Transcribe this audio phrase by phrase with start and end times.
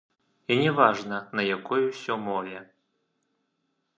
[0.47, 2.59] І не важна, на якой усё мове.